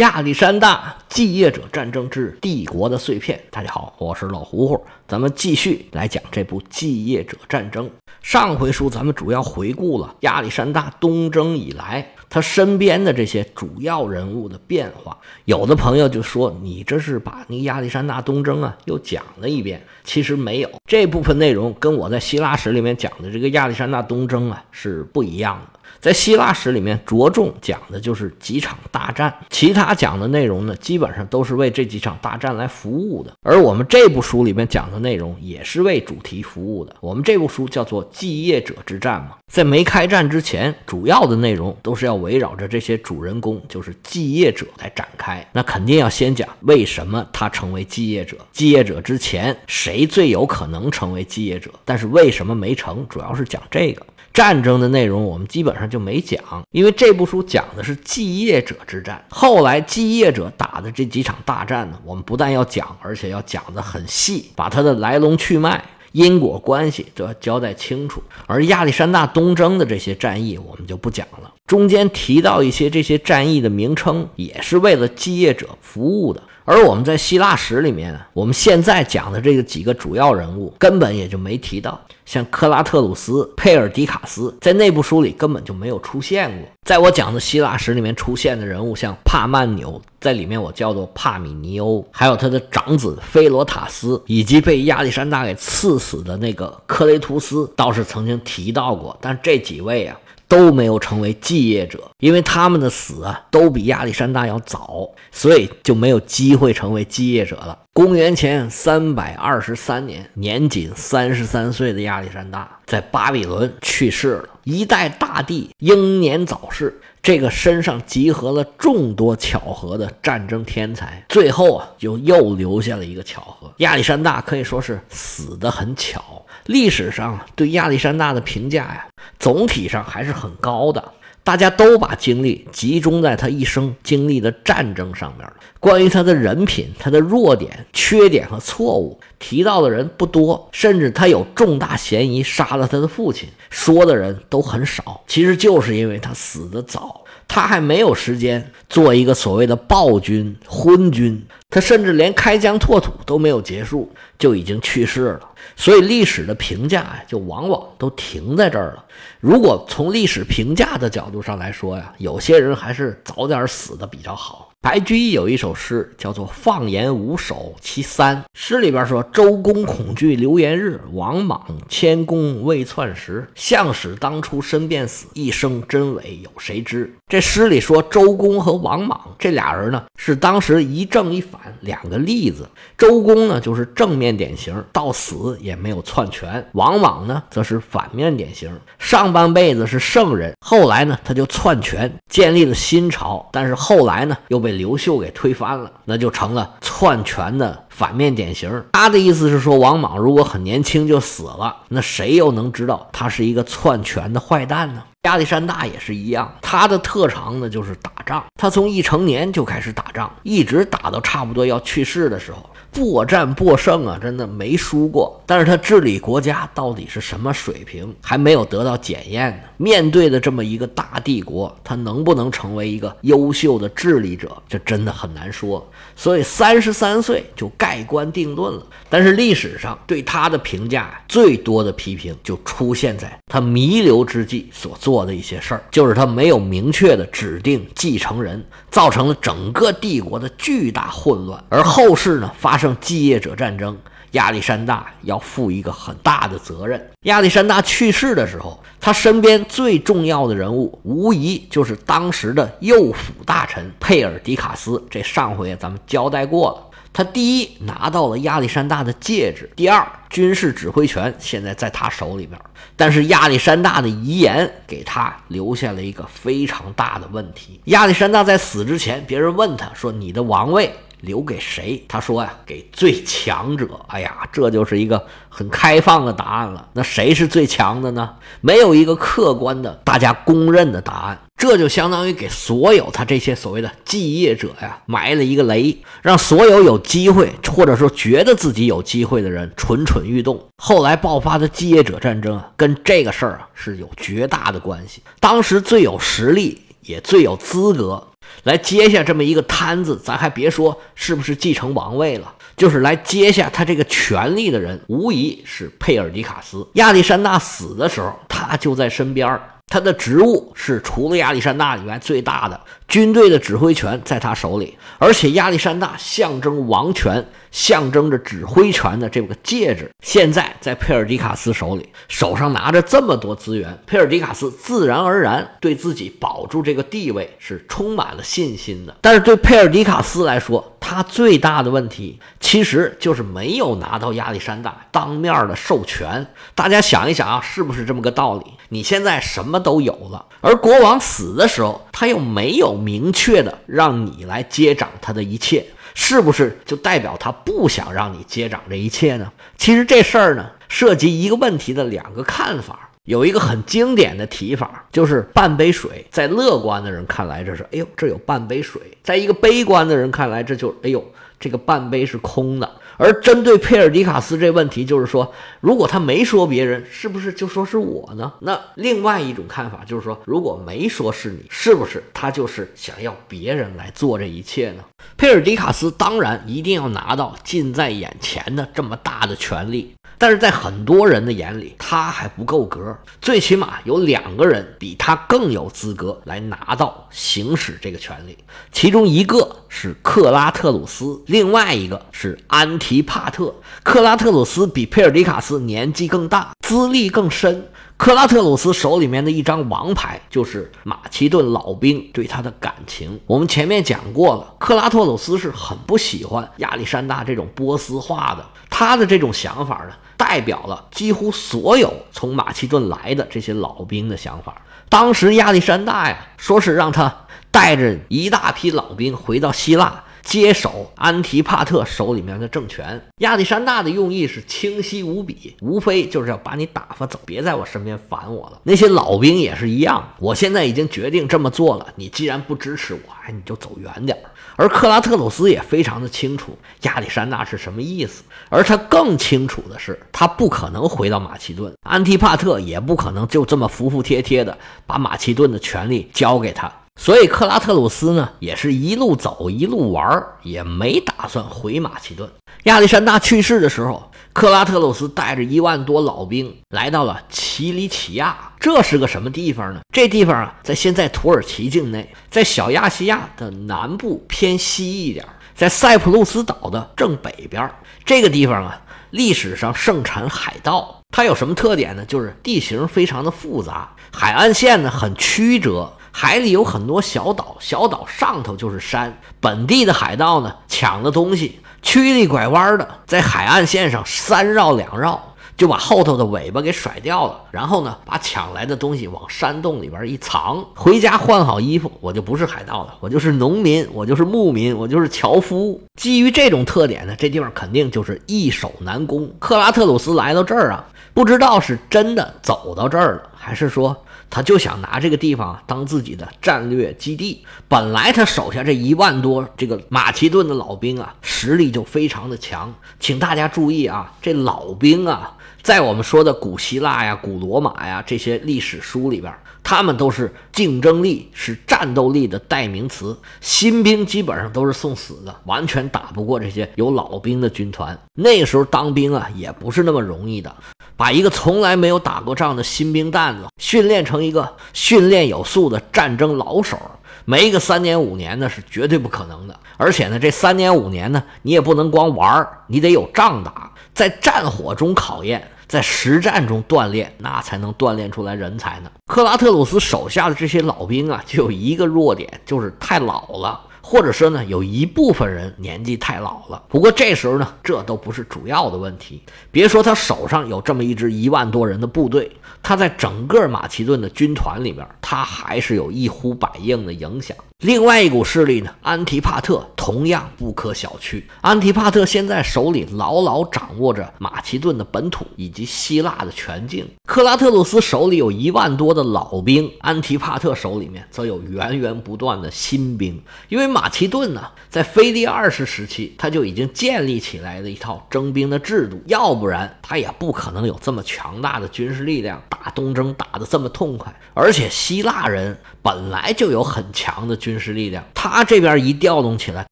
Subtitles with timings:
[0.00, 3.38] 亚历山大继业者战争之帝国的碎片。
[3.50, 7.90] 大家好，我是老胡胡，咱们继续来讲这部继业者战争。
[8.22, 15.14] 上回书咱们主要回顾了亚历山大东征以来他身边的这些主要人物的变化。
[15.44, 25.79] 有的朋友就说：“你这是把那亚历山大东征啊又讲了一遍。”其实没有，这部分内容跟我在希腊史里面讲的这个亚历山大东征啊是不一样的。
[26.00, 33.32] 在希腊史里面，着重讲的就是几场大战，其他讲的内容呢，基本上都是为这几场大战来服务的。
[33.42, 36.96] 而我们这部书里面讲的内容，也是为主题服务的。
[37.00, 45.46] 我们这部书叫做《继业者之战》嘛，在没开战之前，主要的内容都是要围绕着这些主人公，就是继业者来展开。
[45.52, 54.06] 那肯定要先讲为什么他成为继业者，继业者之前谁最有可能成为继业者，但是为什么没成，主要是讲这个。
[54.32, 59.24] 战争的内容我们基本上就没讲，因为这部书讲的是继业者之战。
[59.28, 68.22] 后来继业者打的这几场大战呢，我们不但要讲，而且要讲得很细，把它的来龙去脉、因果关系都要交代清楚。
[68.46, 71.52] 而亚历山大东征的这些战役，我们就不讲了。
[71.66, 76.42] 中间提到一些这些战役的名称，也是为了继业者服务的。
[76.64, 86.68] 而我们在希腊史里面，我们现在讲的这个几个主要人物，根本也就没提到，像克拉特鲁斯、佩尔迪卡斯，在那部书里根本就没有出现过。
[86.84, 99.16] 在我讲的希腊史里面出现的人物，像帕曼纽，在里面我叫做帕米尼欧，还有他的长子菲罗塔斯，以及被亚历山大给刺死的那个克雷图斯，倒是曾经提到过。
[99.20, 100.16] 但这几位啊。
[100.50, 107.78] 都没有成为继业者，因为他们的死啊都比亚历山大要早，所以就没有机会成为继业者了。
[107.92, 114.48] 公元前三百二十三年，年仅三十三岁的亚历山大在巴比伦去世了。
[114.64, 126.44] 一代大帝英年早逝，这个身上集合了众多巧合的战争天才，最后啊就又留下了一个巧合：亚历山大可以说是死得很巧。
[126.70, 129.04] 历史上对亚历山大的评价呀，
[129.40, 131.02] 总体上还是很高的。
[131.42, 135.52] 大家都把精力集中在他一生经历的战争上面了。
[135.80, 145.22] 关于他的人品、他的弱点、缺点和错误，提到的人不多，甚至他有重大嫌疑杀了他的父亲，说的人都很少。
[145.26, 151.44] 其实就是因为他死得早，他还没有时间做一个所谓的暴君、昏君。
[151.68, 155.40] 他甚至连开疆拓土都没有结束，就已经去世了。
[155.74, 159.04] 所以历史的评价呀，就往往都停在这儿了。
[159.40, 164.69] 如果从历史评价的角度上来说呀，有些人还是早点死的比较好。
[164.82, 168.34] 白居易有一首诗，叫做《放言五首其三》。
[168.54, 173.46] 诗里边说：“周公恐惧流言日，王莽谦恭未篡时。
[173.54, 182.66] 项使当初身便死，一生真伪有谁知？”这诗里说，周公和王莽这俩人呢，是当时一正一反两个例子。
[182.96, 194.69] 周公呢，就是正面典型，到死也没有篡权；王莽呢，则是反面典型，上半辈子是圣人，后来呢，他就篡权，建立了新朝，但是后来呢，又被。
[194.72, 198.84] 刘秀给推翻了，那就成了篡权的反面典型。
[198.92, 205.02] 他的意思是说，王莽如果很年轻就死了，那谁又能知道他是一个篡权的坏蛋呢？
[205.24, 208.42] 亚历山大也是一样，他的特长呢就是打仗。
[208.58, 212.68] 他从一成年就开始打仗，一直打到差不多要去世的时候。
[212.92, 215.40] 作战获胜啊，真的没输过。
[215.46, 219.62] 但是他治理国家到底是什么水平，还没有得到检验呢。
[219.76, 225.86] 面对的这么一个大帝国，他能不能成为一个优秀的治理者，这真的很难说。
[226.16, 228.82] 所以三十三岁就盖棺定论了。
[229.08, 241.62] 但是历史上对他的评价最多的批评，就出现在他弥留之际所做的一些事儿，就是他没有明确的指定继承人，造成了整个帝国的巨大混乱。
[241.68, 242.79] 而后世呢发。
[242.80, 243.96] 胜继业者战争，
[244.32, 247.10] 亚历山大要负一个很大的责任。
[247.24, 255.04] 亚历山大去世的时候，他身边最重要的人物，无疑就是当时的右辅大臣佩尔迪卡斯。
[255.10, 256.86] 这上回咱们交代过了。
[257.12, 262.58] 他第一拿到了亚历山大的戒指，第二军事指挥权现在在他手里边。
[262.94, 267.80] 但是亚历山大的遗言给他留下了一个非常大的问题。
[267.86, 272.02] 亚历山大在死之前，别人问他说：“你的王位？”留给谁？
[272.08, 273.88] 他说呀，给最强者。
[274.08, 276.88] 哎呀，这就是一个很开放的答案了。
[276.94, 278.36] 那谁是最强的呢？
[278.60, 281.38] 没有一个客观的、大家公认的答案。
[281.56, 290.58] 这就相当于给所有他这些所谓的继业者呀埋了一个雷，让所有有机会或者说觉得自己有机会的人蠢蠢欲动。
[290.82, 295.20] 后来爆发的继业者战争啊，跟这个事儿啊是有绝大的关系。
[295.38, 298.26] 当时最有实力也最有资格。
[298.64, 306.86] 来接下这么一个摊子，咱还别说是不是继承王位了，就是来接下他这个权力的人，无疑是佩尔迪卡斯。
[306.94, 309.60] 亚历山大死的时候，他就在身边儿。
[309.92, 312.80] 他的职务是除了亚历山大以外最大的，
[313.10, 329.16] 军队的指挥权在他手里，而且亚历山大象征王权、象征着指挥权的这个戒指，现在在佩尔迪卡斯手里，手上拿着这么多资源，佩尔迪卡斯自然而然对自己保住这个地位是充满了信心的。
[329.20, 336.46] 但是对佩尔迪卡斯来说，他最大的问题其实就是没有拿到亚历山大当面的授权。
[336.76, 338.64] 大家想一想啊，是不是这么个道理？
[338.90, 349.50] 你现在什么都有了，而国王死的时候，他又没有明确的让你来接掌他的一切，是不是就代表他不想让你接掌这一切呢？
[349.76, 353.08] 其实这事儿呢，涉及一个问题的两个看法。
[353.24, 361.24] 有一个很经典的提法，就是半杯水，在乐观的人看来，这是哎呦，这有半杯水；在一个悲观的人看来，这就哎呦，
[361.60, 362.90] 这个半杯是空的。
[363.20, 368.50] 而针对佩尔迪卡斯这问题，就是说，如果他没说别人，是不是就说是我呢？
[368.60, 375.04] 那另外一种看法就是说，如果没说是你，是不是他就是想要别人来做这一切呢？
[375.36, 383.18] 佩尔迪卡斯当然一定要拿到近在眼前的这么大的权利，但是在很多人的眼里，他还不够格。
[383.42, 388.56] 最起码有两个人比他更有资格来拿到行使这个权利，
[388.92, 393.74] 其中一个是克拉特鲁斯，另外一个是安提帕特。
[394.02, 397.88] 克拉特鲁斯比佩尔迪卡斯年纪更大，资历更深。
[398.16, 403.40] 克拉特鲁斯手里面的一张王牌就是马其顿老兵对他的感情。
[403.46, 408.64] 我们前面讲过了，克拉特鲁斯是很不喜欢亚历山大这种波斯化的。
[408.90, 414.82] 他的这种想法呢，代表了几乎所有从马其顿来的这些老兵的想法。
[415.08, 417.34] 当时亚历山大呀，说是让他
[417.70, 420.24] 带着一大批老兵回到希腊。
[420.42, 428.80] 接手安提帕特手里面的政权，亚历山大的用意是清晰无比，无非就是要把你打发走，别在我身边烦我了。
[428.84, 434.50] 那些老兵也是一样，我现在已经决定这么做了，你既然不支持我，哎，你就走远点儿。
[434.76, 444.76] 而克拉特鲁斯也非常的清楚亚历山大是什么意思，而他更清楚的是，他不可能回到马其顿，安提帕特也不可能就这么服服帖帖的
[445.06, 446.90] 把马其顿的权力交给他。
[447.20, 452.50] 所以克拉特鲁斯呢，也是一路走一路玩，也没打算回马其顿。
[452.84, 460.00] 亚历山大去世的时候，克拉特鲁斯带着一万多老兵来到了奇里乞亚，这是个什么地方呢？
[460.14, 465.44] 这地方啊，在现在土耳其境内，在小亚细亚的南部偏西一点，
[465.74, 467.90] 在塞浦路斯岛的正北边。
[468.24, 471.20] 这个地方啊，历史上盛产海盗。
[471.36, 472.24] 它有什么特点呢？
[472.24, 476.14] 就是地形非常的复杂，海岸线呢很曲折。
[476.32, 479.38] 海里有很多小岛，小岛上头就是山。
[479.60, 485.40] 本地的海盗呢，抢的东西曲里拐弯的，在海岸线上三绕两绕，
[485.76, 487.60] 就把后头的尾巴给甩掉了。
[487.70, 496.00] 然后呢，把抢来的东西往山洞里边一藏，回家换好衣服，我就不是海盗了，我就是农民，我就是牧民，我就是樵夫。
[496.16, 499.50] 基于这种特点呢，这地方肯定就是易守难攻。
[499.58, 501.04] 克拉特鲁斯来到这儿啊，
[501.34, 504.24] 不知道是真的走到这儿了，还是说。
[504.52, 507.64] 他就想拿这个地方当自己的战略基地。
[507.86, 512.92] 本来他手下这一万多这个马其顿的老兵啊，实力就非常的强。
[513.20, 523.36] 请大家注意啊，这老兵啊，在我们说的古希腊呀、古罗马呀这些历史书里边，他们都是竞争力、是战斗力的代名词。
[523.60, 528.18] 新兵基本上都是送死的，完全打不过这些有老兵的军团。
[528.34, 530.74] 那时候当兵啊，也不是那么容易的。
[531.16, 536.98] 把一个从来没有打过仗的新兵蛋子训练成一个训练有素的战争老手，
[537.44, 539.78] 没个三年五年的是绝对不可能的。
[539.98, 549.10] 而且呢，这三年五年呢，你也不能光玩，你得有仗打，在战火中考验，在实战中锻炼，那才能锻炼出来人才呢。
[549.26, 553.80] 克拉特鲁斯手下的这些老兵啊，就有一个弱点，就是太老了。
[554.00, 556.82] 或者说呢，有一部分人年纪太老了。
[556.88, 559.42] 不过这时候呢，这都不是主要的问题。
[559.72, 562.50] 别说他手上有这么一支一万多人的部队，
[562.82, 567.56] 他在整个马其顿的军团里面，他还是有一呼百应的影响。
[567.80, 571.42] 另外一股势力呢，安提帕特同样不可小觑。
[571.62, 577.08] 安提帕特现在手里牢牢掌握着马其顿的本土以及希腊的全境。
[577.24, 583.40] 克拉特鲁斯手里有一万多的老兵，安提帕特手里面则有源源不断的新兵。
[583.70, 594.34] 因为马其顿呢，在腓力二世时期，他就已经建立起来了一套征兵的制度，要不然他也不可能有这么强大的军事力量，打东征打得这么痛快。
[594.54, 599.84] 而且希腊人本来就有很强的军事力量，他这边一调动起来，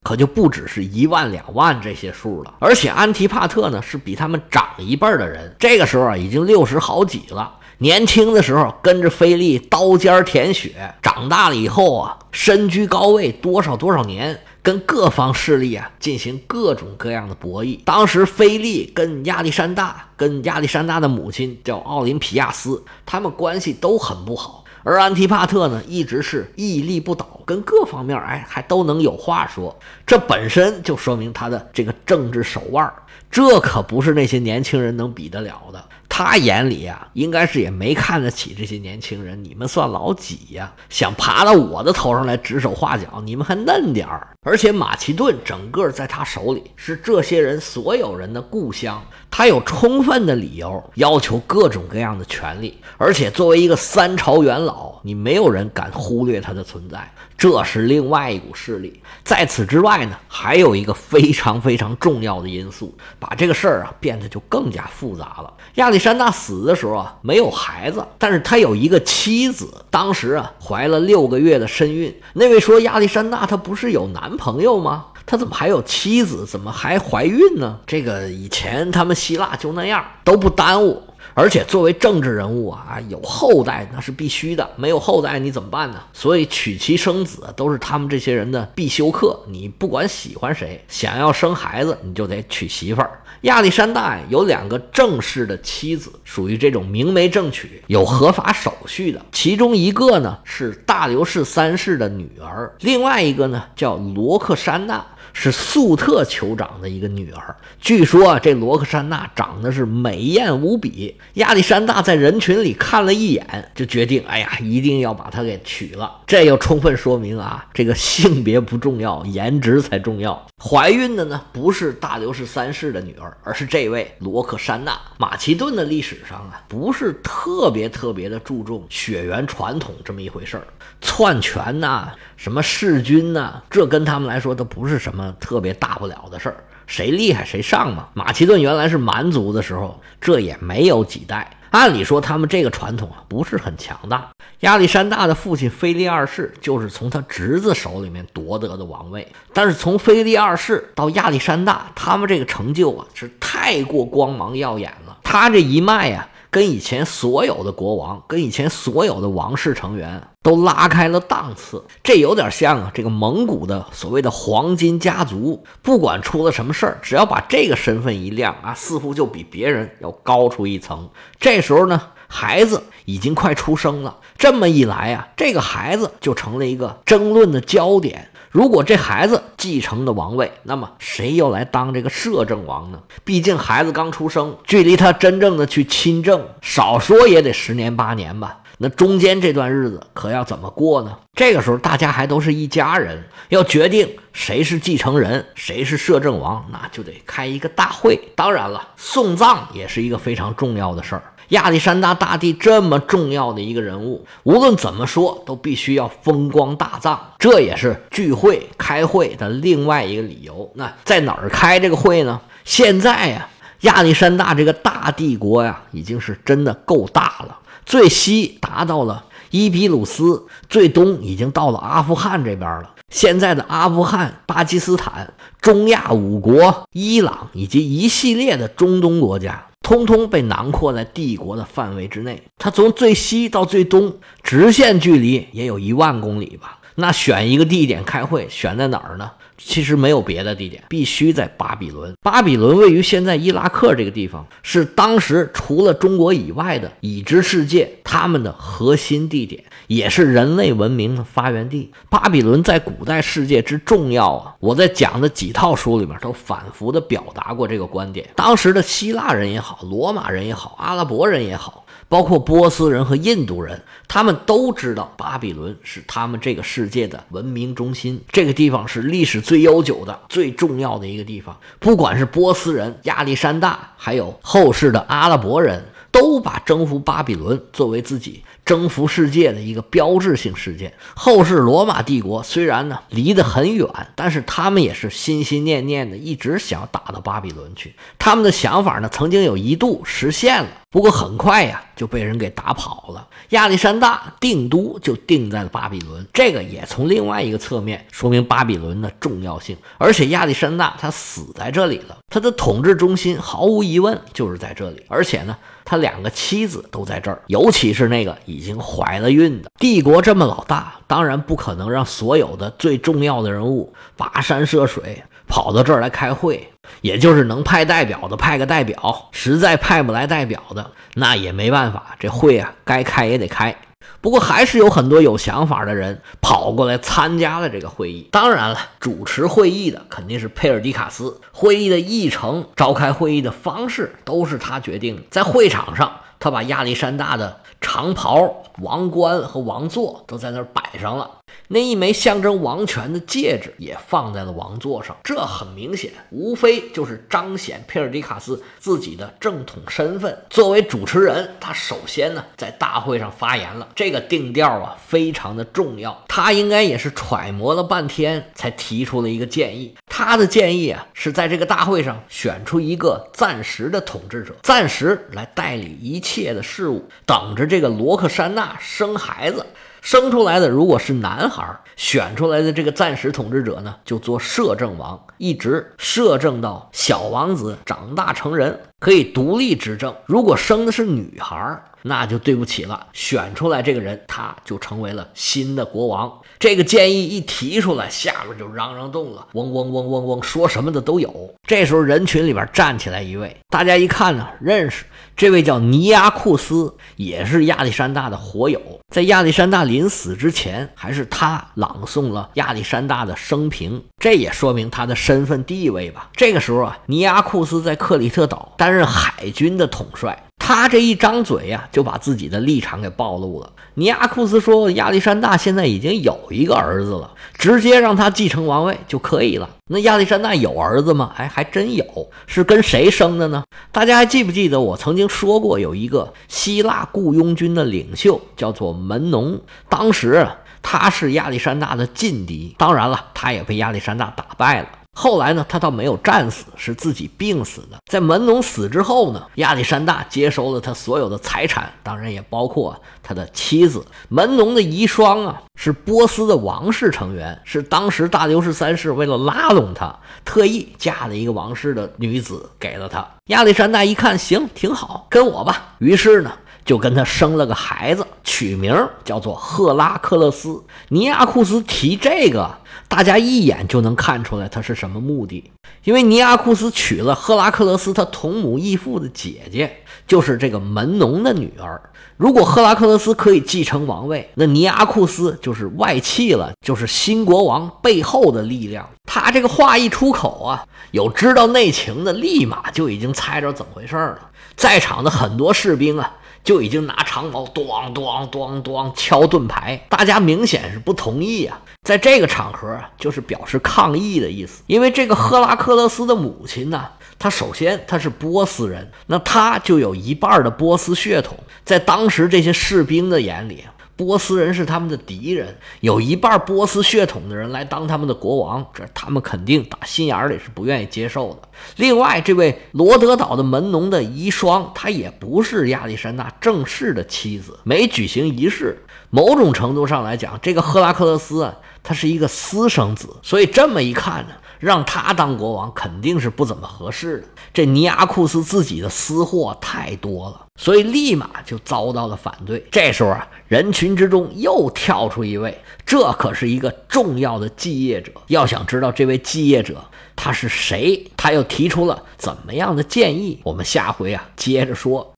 [0.03, 2.55] 可就不只是一万两万这些数了。
[2.59, 7.57] 而且安提帕特呢，是比他们长一辈的人，这个时候啊，已经六十好几了。
[7.81, 14.37] 年轻的时候跟着菲利刀尖舔血，长大了以后啊，身居高位多少多少年，
[14.69, 17.81] 跟各方势力啊进行各种各样的博弈。
[17.87, 24.63] 当时菲利跟亚历山大，跟亚历山大的母亲叫奥林匹亚斯，他们关系都很不好。
[24.85, 29.75] 而安提帕特呢，一直是屹立不倒，跟各方面哎还都能有话说，
[30.07, 32.93] 这本身就说明他的这个政治手腕，
[33.31, 35.83] 这可不是那些年轻人能比得了的。
[36.19, 39.45] 他眼里啊，应该是也没看得起这些年轻人。
[39.45, 40.73] 你们算老几呀？
[40.89, 43.23] 想爬到我的头上来指手画脚？
[43.25, 44.27] 你们还嫩点儿。
[44.43, 52.77] 而且马其顿整个在他手里是这些人所有人的故乡，他有充分的理由要求各种各样的权利。
[52.97, 57.09] 而且作为一个三朝元老，你没有人敢忽略他的存在。
[57.37, 59.01] 这是另外一股势力。
[59.23, 65.53] 在此之外呢，还有一个非常非常重要的因素，把这个事儿啊变得就更加复杂了。
[65.75, 72.19] 亚历山山大死的时候啊，没有孩子，但是他有一个妻子，当时啊怀了六个月的身孕。
[72.33, 75.09] 那位说亚历山大他不是有男朋友吗？
[75.27, 76.47] 他怎么还有妻子？
[76.47, 77.79] 怎么还怀孕呢？
[77.87, 81.03] 这个以前他们希腊就那样，都不耽误。
[81.35, 86.01] 而且作为政治人物啊，有后代那是必须的，没有后代你怎么办呢？
[86.13, 89.39] 所以娶妻生子都是他们这些人的必修课。
[89.49, 93.21] 你不管喜欢谁，想要生孩子，你就得娶媳妇儿。
[93.43, 99.25] 亚历山大有两个正式的妻子，属于这种明媒正娶、有合法手续的。
[99.31, 105.07] 其中一个呢是大流士三世的女儿，另外一个呢叫罗克珊娜。
[105.33, 107.57] 是粟特酋长的一个女儿。
[107.81, 111.17] 据说啊，这罗克珊娜长得是美艳无比。
[111.35, 116.11] 亚历山大在人群里看了一眼，就决定，哎呀，一定要把她给娶了。
[116.27, 120.47] 这又充分说明啊，这个性别不重要，颜值才重要。
[120.63, 124.99] 怀孕的呢，不是大流士三世的女儿，而是这位罗克珊娜。
[125.19, 130.67] 马其顿的历史上啊，不是特别特别的注重血缘传统这么一回事儿。
[131.01, 136.57] 篡权呐，什么弑君呐，这跟他们来说都不是什么特别大不了的事儿，
[136.87, 138.09] 谁厉害谁上嘛。
[138.15, 144.29] 马其顿原来是蛮族的时候，这也没有几代，按理说他们这个传统啊不是很强大。
[144.61, 156.29] 亚历山大的父亲腓力二世就是从他侄子手里面夺得的王位，但是从腓力二世到亚历山大，他们这个成就啊是太过光芒耀眼了，他这一脉呀。
[156.59, 171.09] 跟以前所有的国王，跟以前所有的王室成员都拉开了档次，这有点像啊，这个蒙古的所谓的黄金家族，不管出了什么事儿，只要把这个身份一亮啊，似乎就比别人要高出一层。
[171.39, 178.29] 这时候呢，孩子已经快出生了，这么一来啊，这个孩子就成了一个争论的焦点。
[178.51, 182.99] 如果这孩子继承的王位，那么谁又来当这个摄政王呢？
[183.25, 188.61] 毕竟孩子刚出生，距离他真正的去亲政，少说也得十年八年吧。
[188.81, 191.19] 那中间这段日子可要怎么过呢？
[191.35, 198.19] 这个时候大家还都是一家人，要决定谁是继承人，谁是摄政王，那就得开一个大会。
[198.35, 201.23] 当然了，送葬也是一个非常重要的事儿。
[201.49, 210.71] 亚历山大大帝这么重要的一个人物，无论怎么说都必须要风光大葬，这也是聚会开会的另外一个理由。
[210.75, 212.41] 那在哪儿开这个会呢？
[212.65, 213.49] 现在呀，
[213.81, 222.91] 亚历山大这个大帝国呀，已经是真的够大了，最西达到了伊比鲁斯，最东已经到了阿富汗这边了。
[223.11, 229.65] 现在的阿富汗、巴基斯坦、中亚五国、伊朗以及一系列的中东国家。
[229.89, 232.43] 通通被囊括在帝国的范围之内。
[232.59, 236.79] 它从最西到最东，直线距离也有一万公里吧。
[236.97, 239.31] 那选一个地点开会，选在哪儿呢？
[239.59, 242.15] 其实没有别的地点，必须在巴比伦。
[242.23, 251.91] 巴比伦位于现在伊拉克这个地方，是当时除了中国以外的已知世界他们的核心地点，也是人类文明的发源地。
[252.09, 254.55] 巴比伦在古代世界之重要啊！
[254.61, 258.29] 我在讲的几套书里面都反复的表达过这个观点。
[258.37, 261.85] 当时的希腊人也好，罗马人也好，阿拉伯人也好。
[262.11, 268.19] 包括波斯人和印度人，他们都知道巴比伦是他们这个世界的文明中心。
[268.31, 271.59] 这个地方是历史最悠久的、最重要的一个地方。
[271.79, 280.93] 不管是波斯人、亚历山大，还有后世的阿拉伯人，都把征服巴比伦作为自己征服世界的一个标志性事件。
[281.15, 287.95] 后世罗马帝国虽然呢离得很远，但是他们也是心心念念的，一直想打到巴比伦去。
[288.19, 290.69] 他们的想法呢，曾经有一度实现了。
[290.91, 293.29] 不过很快呀，就被人给打跑了。
[293.51, 299.77] 亚历山大定都就定在了巴比伦，这个也从另外一个侧面说明巴比伦的重要性。
[299.99, 305.05] 而且亚历山大他死在这里了，他的统治中心毫无疑问就是在这里。
[305.09, 305.55] 而且呢，
[305.85, 309.71] 他两个妻子都在这儿，尤其是那个已经怀了孕的。
[309.79, 315.23] 帝国这么老大，当然不可能让所有的最重要的人物跋山涉水。
[315.49, 323.75] 跑到这儿来开会，也就是能派代表的派个代表，实在派不来代表的，那也没办法，这会啊该开也得开。
[324.21, 328.29] 不过还是有很多有想法的人跑过来参加了这个会议。
[328.33, 335.23] 当然了，主持会议的肯定是佩尔迪卡斯，会议的议程、召开会议的方式都是他决定的。
[335.31, 341.31] 在会场上，他把亚历山大的长袍、王冠和王座都在那儿摆上了。
[341.69, 350.37] 那一枚象征王权的戒指也放在了王座上，这很明显，无非就是彰显佩尔迪卡斯自己的正统身份。
[350.51, 356.25] 作为主持人，他首先呢在大会上发言了，这个定调啊非常的重要。
[356.29, 359.95] 他应该也是揣摩了半天，才提出了一个建议。
[360.07, 369.65] 他的建议啊是在这个大会上选出一个暂时的统治者，暂时来代理一切的事务，等着这个罗克珊娜生孩子。
[370.11, 371.63] 生出来的如果是男孩，
[371.95, 380.17] 选出来的这个暂时统治者呢，就做摄政王，一直摄政到小王子长大成人，可以独立执政。
[380.25, 386.41] 如果生的是女孩，那就对不起了，选出来这个人，他就成为了新的国王。
[386.59, 391.55] 这个建议一提出来，下边就嚷嚷动了，嗡嗡嗡嗡嗡，说什么的都有。
[391.67, 395.05] 这时候人群里边站起来一位，大家一看呢，认识。
[395.37, 398.81] 这位叫尼亚库斯，也是亚历山大的火友。
[399.11, 406.29] 在亚历山大临死之前，还是他朗诵了亚历山大的生平，这也说明他的身份地位吧。
[406.37, 410.45] 这个时候啊，尼亚库斯在克里特岛担任海军的统帅。
[410.59, 413.73] 他这一张嘴呀，就把自己的立场给暴露了。
[413.95, 421.33] 尼亚库斯说：“亚历山大现在已经有一个儿子了，直接让他继承王位就可以了。”那亚历山大有儿子吗？
[421.39, 422.05] 哎，还真有，
[422.47, 423.65] 是跟谁生的呢？
[423.91, 430.47] 大家还记不记得我曾经说过，有一个希腊雇佣军的领袖叫做门农，当时
[430.83, 434.89] 他是亚历山大的劲敌，当然了，他也被亚历山大打败了。
[435.15, 437.99] 后来呢，他倒没有战死，是自己病死的。
[438.09, 444.07] 在门农死之后呢，亚历山大接收了他所有的财产，当然也包括他的妻子。
[444.29, 453.27] 门农的遗孀啊，是波斯的王室成员，是当时大流士三世为了拉拢他，特意嫁了一个王室的女子给了他。
[453.47, 455.97] 亚历山大一看，行，挺好，跟我吧。
[455.99, 456.53] 于是呢，
[456.89, 460.83] 就跟他生了个孩子，取名叫做赫拉克勒斯。
[461.11, 462.79] 尼亚库斯提这个。
[463.09, 465.71] 大家一眼就能看出来他是什么目的，
[466.05, 472.01] 因为尼亚库斯娶了赫拉克勒斯他同母异父的姐姐，就是这个门农的女儿。
[472.37, 479.09] 如果赫拉克勒斯可以继承王位，那尼阿库斯就是外戚了，就是新国王背后的力量。
[479.25, 484.39] 他这个话一出口啊，有知道内情的立马就已经猜着怎么回事了。
[484.77, 486.35] 在场的很多士兵啊。
[486.69, 494.83] 就已经拿长矛咣咣咣咣敲盾牌，大家明显是不同意啊，在这个场合就是表示抗议的意思。
[494.87, 497.07] 因为这个赫拉克勒斯的母亲呢，
[497.39, 503.85] 她首先她是波斯人，那她就有一半的波斯血统，在当时这些士兵的眼里。
[504.19, 511.69] 波斯人是他们的敌人，有一半波斯血统的人来当他们的国王，这他们肯定打心眼里是不愿意接受的。
[511.99, 518.99] 另外，这位罗德岛的门农的遗孀，她也不是亚历山大正式的妻子，没举行仪式。
[519.31, 524.55] 某种程度上来讲，这个赫拉克勒斯啊，他是一个私生子，所以这么一看呢。
[524.79, 527.45] 让他当国王肯定是不怎么合适的。
[527.73, 532.85] 这尼阿库斯自己的私货太多了，所以立马就遭到了反对。
[532.91, 538.33] 这时候啊，人群之中又跳出一位，这可是一个重要的继业者。
[538.49, 540.05] 要想知道这位继业者
[540.37, 545.27] 他是谁，他又提出了怎么样的建议，我们下回啊接着说。